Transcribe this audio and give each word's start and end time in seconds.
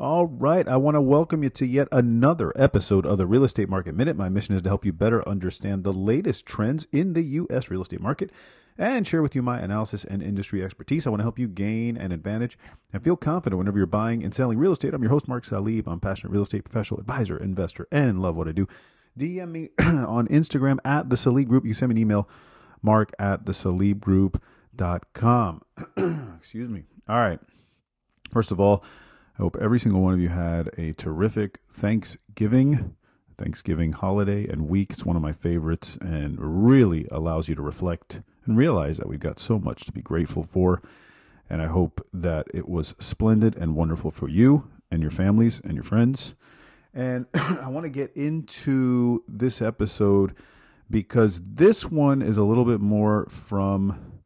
right. 0.00 0.66
I 0.66 0.76
want 0.76 0.94
to 0.94 1.00
welcome 1.00 1.42
you 1.42 1.50
to 1.50 1.66
yet 1.66 1.86
another 1.92 2.54
episode 2.56 3.04
of 3.04 3.18
the 3.18 3.26
Real 3.26 3.44
Estate 3.44 3.68
Market 3.68 3.94
Minute. 3.94 4.16
My 4.16 4.30
mission 4.30 4.54
is 4.54 4.62
to 4.62 4.70
help 4.70 4.86
you 4.86 4.94
better 4.94 5.28
understand 5.28 5.84
the 5.84 5.92
latest 5.92 6.46
trends 6.46 6.86
in 6.90 7.12
the 7.12 7.22
U.S. 7.22 7.70
real 7.70 7.82
estate 7.82 8.00
market 8.00 8.30
and 8.78 9.06
share 9.06 9.20
with 9.20 9.34
you 9.34 9.42
my 9.42 9.60
analysis 9.60 10.04
and 10.04 10.22
industry 10.22 10.64
expertise. 10.64 11.06
I 11.06 11.10
want 11.10 11.20
to 11.20 11.24
help 11.24 11.38
you 11.38 11.48
gain 11.48 11.98
an 11.98 12.12
advantage 12.12 12.58
and 12.94 13.04
feel 13.04 13.16
confident 13.16 13.58
whenever 13.58 13.76
you're 13.76 13.86
buying 13.86 14.24
and 14.24 14.34
selling 14.34 14.56
real 14.56 14.72
estate. 14.72 14.94
I'm 14.94 15.02
your 15.02 15.10
host, 15.10 15.28
Mark 15.28 15.44
Salib. 15.44 15.86
I'm 15.86 16.00
passionate 16.00 16.32
real 16.32 16.44
estate 16.44 16.64
professional, 16.64 16.98
advisor, 16.98 17.36
investor, 17.36 17.86
and 17.92 18.22
love 18.22 18.36
what 18.36 18.48
I 18.48 18.52
do. 18.52 18.66
DM 19.18 19.50
me 19.50 19.68
on 19.78 20.28
Instagram 20.28 20.78
at 20.82 21.10
the 21.10 21.16
Salib 21.16 21.48
Group. 21.48 21.66
You 21.66 21.74
send 21.74 21.90
me 21.90 21.94
an 21.94 21.98
email, 21.98 22.26
mark 22.80 23.12
at 23.18 23.44
the 23.44 23.52
salibgroup.com. 23.52 25.62
Excuse 26.38 26.70
me. 26.70 26.84
All 27.06 27.18
right. 27.18 27.38
First 28.30 28.50
of 28.50 28.60
all, 28.60 28.82
I 29.40 29.42
hope 29.42 29.56
every 29.58 29.80
single 29.80 30.02
one 30.02 30.12
of 30.12 30.20
you 30.20 30.28
had 30.28 30.68
a 30.76 30.92
terrific 30.92 31.60
Thanksgiving, 31.72 32.94
Thanksgiving 33.38 33.92
holiday 33.92 34.46
and 34.46 34.68
week. 34.68 34.90
It's 34.90 35.06
one 35.06 35.16
of 35.16 35.22
my 35.22 35.32
favorites 35.32 35.96
and 36.02 36.36
really 36.38 37.08
allows 37.10 37.48
you 37.48 37.54
to 37.54 37.62
reflect 37.62 38.20
and 38.44 38.54
realize 38.54 38.98
that 38.98 39.08
we've 39.08 39.18
got 39.18 39.38
so 39.38 39.58
much 39.58 39.86
to 39.86 39.92
be 39.92 40.02
grateful 40.02 40.42
for. 40.42 40.82
And 41.48 41.62
I 41.62 41.68
hope 41.68 42.06
that 42.12 42.48
it 42.52 42.68
was 42.68 42.94
splendid 42.98 43.56
and 43.56 43.74
wonderful 43.74 44.10
for 44.10 44.28
you 44.28 44.68
and 44.90 45.00
your 45.00 45.10
families 45.10 45.58
and 45.64 45.72
your 45.72 45.84
friends. 45.84 46.34
And 46.92 47.24
I 47.34 47.68
want 47.68 47.84
to 47.84 47.90
get 47.90 48.14
into 48.14 49.24
this 49.26 49.62
episode 49.62 50.34
because 50.90 51.40
this 51.42 51.90
one 51.90 52.20
is 52.20 52.36
a 52.36 52.44
little 52.44 52.66
bit 52.66 52.80
more 52.80 53.24
from 53.30 54.20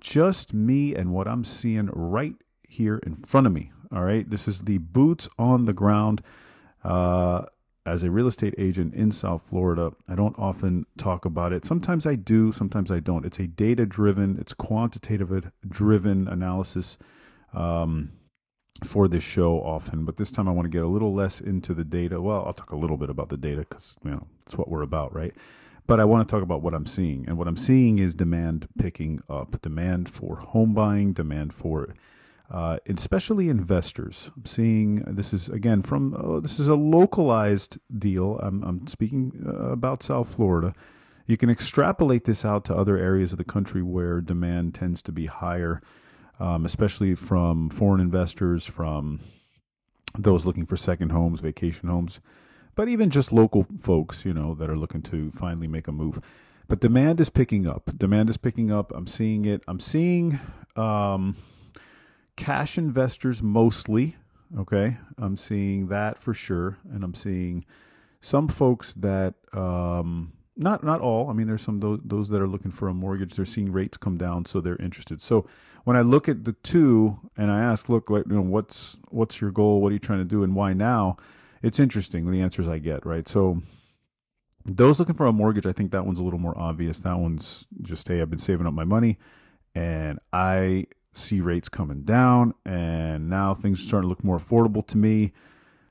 just 0.00 0.54
me 0.54 0.94
and 0.94 1.12
what 1.12 1.28
I'm 1.28 1.44
seeing 1.44 1.90
right 1.92 2.36
here 2.66 2.96
in 3.04 3.16
front 3.16 3.46
of 3.46 3.52
me. 3.52 3.70
All 3.94 4.04
right. 4.04 4.28
This 4.28 4.48
is 4.48 4.62
the 4.62 4.78
boots 4.78 5.28
on 5.38 5.64
the 5.64 5.72
ground. 5.72 6.22
Uh, 6.82 7.46
as 7.86 8.02
a 8.02 8.10
real 8.10 8.26
estate 8.26 8.54
agent 8.58 8.94
in 8.94 9.12
South 9.12 9.42
Florida, 9.42 9.92
I 10.08 10.16
don't 10.16 10.36
often 10.38 10.86
talk 10.98 11.24
about 11.24 11.52
it. 11.52 11.64
Sometimes 11.64 12.04
I 12.04 12.16
do, 12.16 12.50
sometimes 12.50 12.90
I 12.90 12.98
don't. 12.98 13.24
It's 13.24 13.38
a 13.38 13.46
data 13.46 13.86
driven, 13.86 14.36
it's 14.40 14.52
quantitative 14.52 15.50
driven 15.68 16.26
analysis 16.26 16.98
um, 17.54 18.10
for 18.82 19.06
this 19.06 19.22
show 19.22 19.60
often. 19.60 20.04
But 20.04 20.16
this 20.16 20.32
time 20.32 20.48
I 20.48 20.50
want 20.50 20.66
to 20.66 20.70
get 20.70 20.82
a 20.82 20.88
little 20.88 21.14
less 21.14 21.40
into 21.40 21.74
the 21.74 21.84
data. 21.84 22.20
Well, 22.20 22.44
I'll 22.44 22.52
talk 22.52 22.72
a 22.72 22.76
little 22.76 22.96
bit 22.96 23.08
about 23.08 23.28
the 23.28 23.36
data 23.36 23.58
because, 23.58 23.96
you 24.04 24.10
know, 24.10 24.26
it's 24.44 24.58
what 24.58 24.68
we're 24.68 24.82
about, 24.82 25.14
right? 25.14 25.32
But 25.86 26.00
I 26.00 26.04
want 26.04 26.28
to 26.28 26.32
talk 26.34 26.42
about 26.42 26.62
what 26.62 26.74
I'm 26.74 26.86
seeing. 26.86 27.24
And 27.28 27.38
what 27.38 27.46
I'm 27.46 27.56
seeing 27.56 28.00
is 28.00 28.16
demand 28.16 28.66
picking 28.78 29.22
up 29.30 29.62
demand 29.62 30.10
for 30.10 30.36
home 30.36 30.74
buying, 30.74 31.12
demand 31.12 31.54
for 31.54 31.94
uh, 32.50 32.78
especially 32.88 33.48
investors. 33.48 34.30
I'm 34.36 34.44
seeing 34.44 35.02
this 35.06 35.32
is 35.32 35.48
again 35.48 35.82
from 35.82 36.14
uh, 36.14 36.40
this 36.40 36.60
is 36.60 36.68
a 36.68 36.74
localized 36.74 37.78
deal. 37.98 38.38
I'm, 38.40 38.62
I'm 38.62 38.86
speaking 38.86 39.44
uh, 39.46 39.70
about 39.70 40.02
South 40.02 40.34
Florida. 40.34 40.72
You 41.26 41.36
can 41.36 41.50
extrapolate 41.50 42.24
this 42.24 42.44
out 42.44 42.64
to 42.66 42.76
other 42.76 42.96
areas 42.96 43.32
of 43.32 43.38
the 43.38 43.44
country 43.44 43.82
where 43.82 44.20
demand 44.20 44.74
tends 44.74 45.02
to 45.02 45.12
be 45.12 45.26
higher, 45.26 45.82
um, 46.38 46.64
especially 46.64 47.16
from 47.16 47.68
foreign 47.68 48.00
investors, 48.00 48.64
from 48.64 49.18
those 50.16 50.46
looking 50.46 50.66
for 50.66 50.76
second 50.76 51.10
homes, 51.10 51.40
vacation 51.40 51.88
homes, 51.88 52.20
but 52.76 52.88
even 52.88 53.10
just 53.10 53.32
local 53.32 53.66
folks, 53.76 54.24
you 54.24 54.32
know, 54.32 54.54
that 54.54 54.70
are 54.70 54.78
looking 54.78 55.02
to 55.02 55.32
finally 55.32 55.66
make 55.66 55.88
a 55.88 55.92
move. 55.92 56.20
But 56.68 56.80
demand 56.80 57.20
is 57.20 57.28
picking 57.28 57.66
up. 57.66 57.90
Demand 57.96 58.30
is 58.30 58.36
picking 58.36 58.70
up. 58.70 58.92
I'm 58.94 59.08
seeing 59.08 59.44
it. 59.44 59.64
I'm 59.66 59.80
seeing. 59.80 60.38
Um, 60.76 61.34
cash 62.36 62.78
investors 62.78 63.42
mostly. 63.42 64.16
Okay, 64.56 64.96
I'm 65.18 65.36
seeing 65.36 65.88
that 65.88 66.18
for 66.18 66.32
sure, 66.32 66.78
and 66.92 67.02
I'm 67.02 67.14
seeing 67.14 67.64
some 68.20 68.48
folks 68.48 68.94
that 68.94 69.34
um, 69.52 70.32
not 70.56 70.84
not 70.84 71.00
all. 71.00 71.28
I 71.28 71.32
mean, 71.32 71.46
there's 71.46 71.62
some 71.62 71.80
those, 71.80 72.00
those 72.04 72.28
that 72.28 72.40
are 72.40 72.46
looking 72.46 72.70
for 72.70 72.88
a 72.88 72.94
mortgage. 72.94 73.34
They're 73.34 73.44
seeing 73.44 73.72
rates 73.72 73.96
come 73.96 74.16
down, 74.16 74.44
so 74.44 74.60
they're 74.60 74.76
interested. 74.76 75.20
So 75.20 75.46
when 75.84 75.96
I 75.96 76.02
look 76.02 76.28
at 76.28 76.44
the 76.44 76.52
two 76.52 77.18
and 77.36 77.50
I 77.50 77.60
ask, 77.60 77.88
look, 77.88 78.08
like, 78.10 78.26
you 78.28 78.36
know, 78.36 78.40
what's 78.42 78.96
what's 79.08 79.40
your 79.40 79.50
goal? 79.50 79.80
What 79.80 79.90
are 79.90 79.94
you 79.94 79.98
trying 79.98 80.20
to 80.20 80.24
do, 80.24 80.44
and 80.44 80.54
why 80.54 80.72
now? 80.72 81.16
It's 81.62 81.80
interesting 81.80 82.30
the 82.30 82.42
answers 82.42 82.68
I 82.68 82.78
get. 82.78 83.04
Right, 83.04 83.26
so 83.26 83.62
those 84.64 84.98
looking 84.98 85.14
for 85.14 85.26
a 85.26 85.32
mortgage, 85.32 85.66
I 85.66 85.72
think 85.72 85.92
that 85.92 86.06
one's 86.06 86.18
a 86.18 86.22
little 86.24 86.38
more 86.38 86.56
obvious. 86.56 87.00
That 87.00 87.18
one's 87.18 87.66
just, 87.82 88.06
hey, 88.08 88.20
I've 88.20 88.30
been 88.30 88.38
saving 88.38 88.66
up 88.66 88.74
my 88.74 88.84
money 88.84 89.18
and 89.74 90.18
I 90.32 90.86
see 91.16 91.40
rates 91.40 91.68
coming 91.68 92.02
down 92.02 92.54
and 92.64 93.28
now 93.28 93.54
things 93.54 93.80
are 93.80 93.82
starting 93.82 94.06
to 94.06 94.08
look 94.08 94.24
more 94.24 94.38
affordable 94.38 94.86
to 94.86 94.96
me 94.96 95.32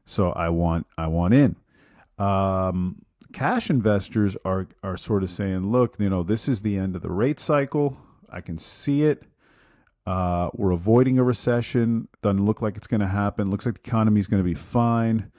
so 0.05 0.31
i 0.31 0.49
want 0.49 0.85
i 0.97 1.07
want 1.07 1.33
in. 1.33 1.55
Um, 2.17 3.01
cash 3.33 3.69
investors 3.69 4.37
are 4.45 4.67
are 4.81 4.95
sort 4.95 5.23
of 5.23 5.29
saying 5.29 5.71
look 5.71 5.95
you 5.99 6.09
know 6.09 6.23
this 6.23 6.47
is 6.47 6.61
the 6.61 6.77
end 6.77 6.95
of 6.95 7.01
the 7.01 7.11
rate 7.11 7.39
cycle. 7.39 7.97
I 8.29 8.41
can 8.41 8.57
see 8.57 9.03
it. 9.03 9.23
Uh, 10.05 10.49
we're 10.53 10.71
avoiding 10.71 11.17
a 11.17 11.23
recession. 11.23 12.07
Doesn't 12.21 12.45
look 12.45 12.61
like 12.61 12.77
it's 12.77 12.87
going 12.87 13.01
to 13.01 13.07
happen. 13.07 13.49
Looks 13.49 13.65
like 13.65 13.75
the 13.75 13.87
economy 13.87 14.19
is 14.19 14.27
going 14.27 14.41
to 14.41 14.47
be 14.47 14.53
fine. 14.53 15.31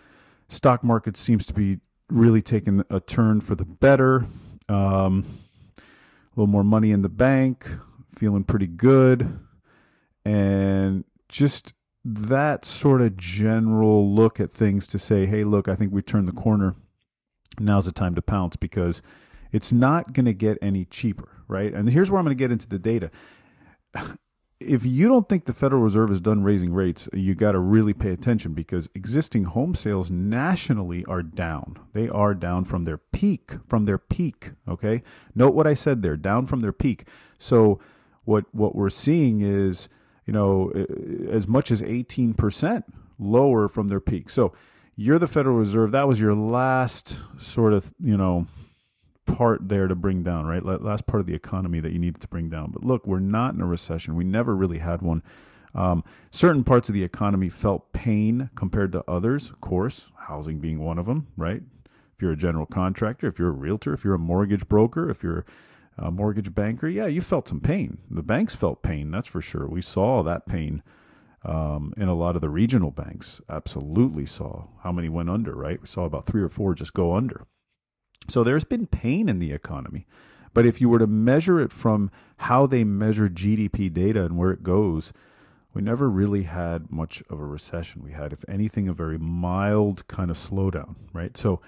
Stock 0.49 0.83
market 0.83 1.17
seems 1.17 1.47
to 1.47 1.55
be 1.55 1.79
really 2.09 2.43
taking 2.43 2.83
a 2.91 3.01
turn 3.01 3.41
for 3.41 3.55
the 3.55 3.65
better. 3.65 4.27
Um, 4.69 5.25
a 5.79 5.83
little 6.35 6.51
more 6.51 6.65
money 6.65 6.91
in 6.91 7.03
the 7.03 7.09
bank 7.09 7.69
feeling 8.15 8.45
pretty 8.45 8.67
good 8.67 9.39
and 10.27 11.05
just 11.29 11.75
that 12.05 12.65
sort 12.65 13.01
of 13.01 13.17
general 13.17 14.13
look 14.13 14.41
at 14.41 14.51
things 14.51 14.89
to 14.89 14.99
say, 14.99 15.25
hey, 15.25 15.45
look, 15.45 15.69
I 15.69 15.77
think 15.77 15.93
we 15.93 16.03
turned 16.03 16.27
the 16.27 16.33
corner. 16.33 16.75
Now's 17.61 17.87
the 17.87 17.93
time 17.93 18.17
to 18.17 18.23
pounce 18.23 18.57
because 18.57 19.03
it's 19.53 19.73
not 19.73 20.13
going 20.13 20.27
to 20.27 20.33
get 20.33 20.59
any 20.61 20.85
cheaper, 20.85 21.29
right? 21.47 21.73
And 21.73 21.89
here's 21.89 22.11
where 22.11 22.19
I'm 22.19 22.25
going 22.25 22.37
to 22.37 22.43
get 22.43 22.51
into 22.51 22.69
the 22.69 22.79
data. 22.79 23.11
If 24.59 24.87
you 24.87 25.07
don't 25.07 25.29
think 25.29 25.45
the 25.45 25.53
Federal 25.53 25.83
Reserve 25.83 26.11
is 26.11 26.23
done 26.23 26.43
raising 26.43 26.73
rates, 26.73 27.11
you 27.13 27.35
got 27.35 27.53
to 27.53 27.59
really 27.59 27.93
pay 27.93 28.11
attention 28.11 28.55
because 28.55 28.89
existing 28.95 29.45
home 29.45 29.75
sales 29.75 30.11
nationally 30.11 31.05
are 31.05 31.23
down. 31.23 31.79
They 31.93 32.09
are 32.09 32.33
down 32.33 32.65
from 32.65 32.85
their 32.85 32.97
peak, 32.97 33.53
from 33.69 33.85
their 33.85 33.99
peak, 33.99 34.53
okay? 34.67 35.03
Note 35.35 35.53
what 35.53 35.67
I 35.67 35.75
said 35.75 36.01
there, 36.01 36.17
down 36.17 36.47
from 36.47 36.61
their 36.61 36.73
peak. 36.73 37.07
So 37.37 37.81
what 38.25 38.47
what 38.53 38.75
we're 38.75 38.89
seeing 38.89 39.43
is 39.43 39.91
you 40.27 40.33
know, 40.33 40.71
as 41.31 41.47
much 41.47 41.71
as 41.71 41.83
18% 41.83 42.83
lower 43.19 43.69
from 43.69 43.89
their 43.89 44.01
peak. 44.01 44.29
So 44.29 44.53
you're 44.97 45.19
the 45.19 45.27
Federal 45.27 45.57
Reserve. 45.57 45.93
That 45.93 46.09
was 46.09 46.21
your 46.21 46.35
last 46.35 47.19
sort 47.39 47.73
of, 47.73 47.95
you 48.03 48.17
know, 48.17 48.47
part 49.25 49.69
there 49.69 49.89
to 49.89 49.95
bring 49.95 50.23
down, 50.23 50.47
right? 50.47 50.65
Last 50.65 51.07
part 51.07 51.21
of 51.21 51.27
the 51.27 51.35
economy 51.35 51.81
that 51.81 51.93
you 51.93 51.99
needed 51.99 52.21
to 52.23 52.29
bring 52.29 52.49
down. 52.49 52.71
But 52.71 52.85
look, 52.85 53.07
we're 53.07 53.21
not 53.21 53.55
in 53.55 53.61
a 53.61 53.67
recession. 53.67 54.17
We 54.17 54.25
never 54.25 54.55
really 54.55 54.79
had 54.79 55.03
one. 55.03 55.23
Um, 55.75 56.05
certain 56.31 56.65
parts 56.65 56.89
of 56.89 56.95
the 56.95 57.05
economy 57.05 57.49
felt 57.49 57.93
pain 57.93 58.51
compared 58.55 58.93
to 58.93 59.05
others, 59.07 59.51
of 59.51 59.61
course, 59.61 60.07
housing 60.17 60.59
being 60.59 60.79
one 60.79 60.99
of 60.99 61.07
them, 61.07 61.27
right? 61.37 61.63
If 62.15 62.23
you're 62.23 62.33
a 62.33 62.37
general 62.37 62.65
contractor, 62.65 63.27
if 63.27 63.39
you're 63.39 63.51
a 63.51 63.53
realtor, 63.53 63.93
if 63.93 64.03
you're 64.03 64.15
a 64.15 64.19
mortgage 64.19 64.67
broker, 64.69 65.11
if 65.11 65.23
you're 65.23 65.45
a 65.99 66.11
mortgage 66.11 66.55
banker, 66.55 66.89
yeah, 66.89 67.07
you 67.07 67.21
felt 67.21 67.49
some 67.49 67.61
pain. 67.61 67.99
The 68.11 68.23
banks 68.23 68.55
felt 68.55 68.83
pain, 68.83 69.11
that's 69.11 69.29
for 69.29 69.41
sure. 69.41 69.67
We 69.67 69.81
saw 69.83 70.23
that 70.23 70.47
pain 70.47 70.83
um, 71.45 71.95
in 71.97 72.09
a 72.09 72.15
lot 72.15 72.35
of 72.35 72.43
the 72.43 72.51
regional 72.51 72.91
banks. 72.91 73.41
Absolutely 73.49 74.27
saw 74.27 74.67
how 74.83 74.93
many 74.93 75.09
went 75.09 75.31
under, 75.31 75.55
right? 75.55 75.81
We 75.81 75.87
saw 75.87 76.05
about 76.05 76.27
three 76.27 76.43
or 76.43 76.49
four 76.49 76.75
just 76.75 76.93
go 76.93 77.15
under. 77.15 77.47
So 78.29 78.43
there's 78.43 78.65
been 78.65 78.87
pain 78.87 79.29
in 79.29 79.39
the 79.39 79.53
economy. 79.53 80.07
But 80.53 80.67
if 80.67 80.81
you 80.81 80.89
were 80.89 80.99
to 80.99 81.07
measure 81.07 81.61
it 81.61 81.73
from 81.73 82.11
how 82.39 82.67
they 82.67 82.83
measure 82.83 83.29
GDP 83.29 83.93
data 83.93 84.25
and 84.25 84.37
where 84.37 84.51
it 84.51 84.63
goes, 84.63 85.13
we 85.75 85.83
never 85.83 86.09
really 86.09 86.45
had 86.45 86.91
much 86.91 87.23
of 87.29 87.39
a 87.39 87.45
recession. 87.45 88.03
We 88.03 88.13
had, 88.13 88.33
if 88.33 88.45
anything, 88.49 88.89
a 88.89 88.95
very 88.95 89.19
mild 89.19 90.09
kind 90.09 90.31
of 90.31 90.39
slowdown, 90.39 90.97
right? 91.13 91.37
So 91.37 91.61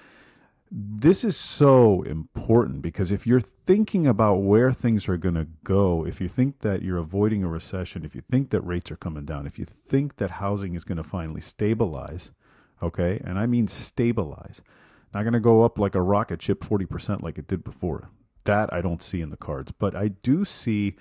this 0.70 1.24
is 1.24 1.36
so 1.36 2.02
important 2.02 2.82
because 2.82 3.10
if 3.10 3.26
you're 3.26 3.40
thinking 3.40 4.06
about 4.06 4.42
where 4.42 4.72
things 4.72 5.08
are 5.08 5.16
going 5.16 5.34
to 5.34 5.46
go, 5.64 6.04
if 6.06 6.20
you 6.20 6.28
think 6.28 6.60
that 6.60 6.82
you're 6.82 6.98
avoiding 6.98 7.42
a 7.42 7.48
recession, 7.48 8.04
if 8.04 8.14
you 8.14 8.20
think 8.20 8.50
that 8.50 8.60
rates 8.60 8.90
are 8.90 8.96
coming 8.96 9.24
down, 9.24 9.46
if 9.46 9.58
you 9.58 9.64
think 9.64 10.16
that 10.16 10.32
housing 10.32 10.74
is 10.74 10.84
going 10.84 10.96
to 10.96 11.02
finally 11.02 11.40
stabilize, 11.40 12.32
okay, 12.82 13.20
and 13.24 13.38
I 13.38 13.46
mean 13.46 13.66
stabilize, 13.66 14.62
not 15.14 15.22
going 15.22 15.32
to 15.32 15.40
go 15.40 15.64
up 15.64 15.78
like 15.78 15.94
a 15.94 16.02
rocket 16.02 16.42
ship 16.42 16.60
40% 16.60 17.22
like 17.22 17.38
it 17.38 17.48
did 17.48 17.64
before. 17.64 18.10
That 18.44 18.72
I 18.72 18.80
don't 18.80 19.02
see 19.02 19.20
in 19.20 19.30
the 19.30 19.36
cards, 19.36 19.72
but 19.72 19.94
I 19.94 20.08
do 20.08 20.44
see 20.44 20.96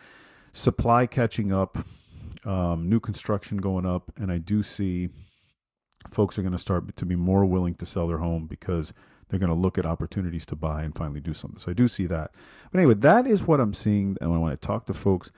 supply 0.53 1.05
catching 1.05 1.51
up, 1.51 1.77
um, 2.45 2.89
new 2.89 2.99
construction 2.99 3.57
going 3.57 3.85
up, 3.85 4.11
and 4.17 4.31
I 4.31 4.37
do 4.37 4.63
see 4.63 5.09
folks 6.11 6.37
are 6.37 6.41
going 6.41 6.53
to 6.53 6.57
start 6.57 6.95
to 6.95 7.05
be 7.05 7.15
more 7.15 7.45
willing 7.45 7.75
to 7.75 7.85
sell 7.85 8.07
their 8.07 8.19
home 8.19 8.47
because 8.47 8.93
they're 9.29 9.39
going 9.39 9.49
to 9.49 9.55
look 9.55 9.77
at 9.77 9.85
opportunities 9.85 10.45
to 10.47 10.55
buy 10.55 10.83
and 10.83 10.95
finally 10.95 11.19
do 11.19 11.33
something. 11.33 11.59
So 11.59 11.71
I 11.71 11.73
do 11.73 11.87
see 11.87 12.07
that. 12.07 12.31
But 12.71 12.79
anyway, 12.79 12.95
that 12.95 13.27
is 13.27 13.43
what 13.43 13.59
I'm 13.59 13.73
seeing. 13.73 14.17
And 14.21 14.41
when 14.41 14.51
I 14.51 14.55
talk 14.55 14.85
to 14.87 14.93
folks, 14.93 15.31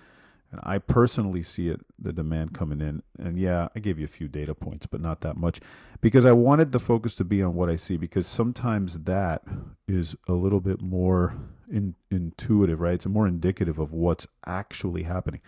And 0.51 0.59
I 0.63 0.80
personally 0.80 1.44
see 1.44 1.69
it, 1.69 1.81
the 2.00 2.12
demand 2.12 2.53
coming 2.53 2.81
in. 2.81 3.03
And 3.19 3.38
yeah, 3.39 3.69
I 3.75 3.80
gave 3.80 4.00
you 4.00 4.06
a 4.06 4.09
few 4.09 4.27
data 4.27 4.56
points, 4.56 4.88
but 4.88 5.01
not 5.01 5.21
that 5.21 5.38
much 5.38 5.59
because 6.01 6.25
I 6.25 6.31
wanted 6.31 6.71
the 6.71 6.80
focus 6.80 7.13
to 7.15 7.24
be 7.24 7.44
on 7.44 7.53
what 7.53 7.69
I 7.69 7.75
see 7.75 7.97
because 7.97 8.25
sometimes 8.25 9.00
that 9.00 9.44
is 9.88 10.15
a 10.27 10.33
little 10.33 10.59
bit 10.59 10.81
more 10.81 11.35
in, 11.71 11.95
intuitive, 12.09 12.80
right? 12.80 12.95
It's 12.95 13.06
more 13.06 13.27
indicative 13.27 13.77
of 13.77 13.94
what's 13.94 14.25
actually 14.45 15.03
happening. 15.03 15.42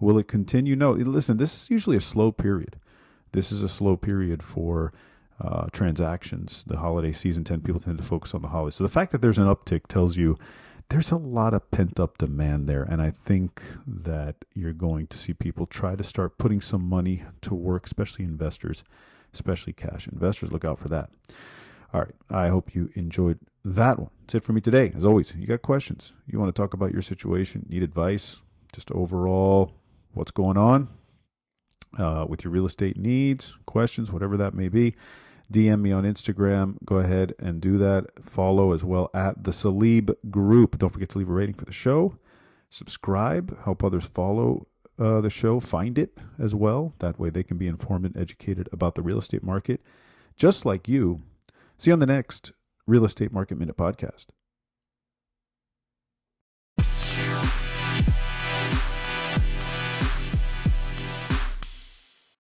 Will 0.00 0.18
it 0.18 0.28
continue? 0.28 0.76
No, 0.76 0.92
listen, 0.92 1.36
this 1.36 1.54
is 1.54 1.70
usually 1.70 1.96
a 1.96 2.00
slow 2.00 2.32
period. 2.32 2.76
This 3.32 3.52
is 3.52 3.62
a 3.62 3.68
slow 3.68 3.96
period 3.96 4.42
for 4.42 4.92
uh, 5.40 5.66
transactions. 5.72 6.64
The 6.66 6.78
holiday 6.78 7.12
season 7.12 7.44
tend 7.44 7.64
people 7.64 7.80
tend 7.80 7.98
to 7.98 8.04
focus 8.04 8.34
on 8.34 8.42
the 8.42 8.48
holidays. 8.48 8.76
So 8.76 8.84
the 8.84 8.88
fact 8.90 9.12
that 9.12 9.22
there's 9.22 9.38
an 9.38 9.46
uptick 9.46 9.86
tells 9.86 10.16
you 10.16 10.38
there's 10.88 11.10
a 11.10 11.16
lot 11.16 11.52
of 11.52 11.70
pent 11.70 11.98
up 11.98 12.18
demand 12.18 12.68
there. 12.68 12.82
And 12.82 13.02
I 13.02 13.10
think 13.10 13.60
that 13.86 14.36
you're 14.54 14.72
going 14.72 15.08
to 15.08 15.18
see 15.18 15.34
people 15.34 15.66
try 15.66 15.96
to 15.96 16.04
start 16.04 16.38
putting 16.38 16.60
some 16.60 16.88
money 16.88 17.24
to 17.42 17.54
work, 17.54 17.86
especially 17.86 18.24
investors, 18.24 18.84
especially 19.34 19.72
cash 19.72 20.06
investors. 20.06 20.52
Look 20.52 20.64
out 20.64 20.78
for 20.78 20.88
that. 20.88 21.10
All 21.92 22.00
right. 22.00 22.14
I 22.30 22.48
hope 22.48 22.74
you 22.74 22.90
enjoyed 22.94 23.38
that 23.64 23.98
one. 23.98 24.10
That's 24.20 24.36
it 24.36 24.44
for 24.44 24.52
me 24.52 24.60
today. 24.60 24.92
As 24.96 25.04
always, 25.04 25.34
you 25.36 25.46
got 25.46 25.62
questions, 25.62 26.12
you 26.26 26.38
want 26.38 26.54
to 26.54 26.60
talk 26.60 26.72
about 26.72 26.92
your 26.92 27.02
situation, 27.02 27.66
need 27.68 27.82
advice, 27.82 28.42
just 28.72 28.90
overall 28.92 29.72
what's 30.14 30.30
going 30.30 30.56
on 30.56 30.88
uh, 31.98 32.26
with 32.28 32.44
your 32.44 32.52
real 32.52 32.66
estate 32.66 32.96
needs, 32.96 33.56
questions, 33.66 34.12
whatever 34.12 34.36
that 34.36 34.54
may 34.54 34.68
be. 34.68 34.94
DM 35.52 35.80
me 35.80 35.92
on 35.92 36.04
Instagram. 36.04 36.76
Go 36.84 36.96
ahead 36.96 37.34
and 37.38 37.60
do 37.60 37.78
that. 37.78 38.06
Follow 38.20 38.72
as 38.72 38.84
well 38.84 39.10
at 39.14 39.44
the 39.44 39.50
Salib 39.50 40.14
Group. 40.30 40.78
Don't 40.78 40.90
forget 40.90 41.08
to 41.10 41.18
leave 41.18 41.30
a 41.30 41.32
rating 41.32 41.54
for 41.54 41.64
the 41.64 41.72
show. 41.72 42.18
Subscribe. 42.68 43.56
Help 43.64 43.84
others 43.84 44.06
follow 44.06 44.66
uh, 44.98 45.20
the 45.20 45.30
show. 45.30 45.60
Find 45.60 45.98
it 45.98 46.18
as 46.38 46.54
well. 46.54 46.94
That 46.98 47.18
way 47.18 47.30
they 47.30 47.42
can 47.42 47.58
be 47.58 47.68
informed 47.68 48.06
and 48.06 48.16
educated 48.16 48.68
about 48.72 48.94
the 48.94 49.02
real 49.02 49.18
estate 49.18 49.42
market, 49.42 49.80
just 50.36 50.64
like 50.66 50.88
you. 50.88 51.22
See 51.78 51.90
you 51.90 51.94
on 51.94 52.00
the 52.00 52.06
next 52.06 52.52
Real 52.86 53.04
Estate 53.04 53.32
Market 53.32 53.58
Minute 53.58 53.76
podcast. 53.76 54.26